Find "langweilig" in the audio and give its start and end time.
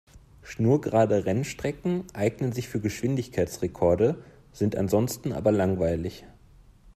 5.51-6.25